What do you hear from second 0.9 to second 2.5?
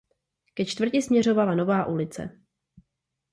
směřovala "Nová ulice".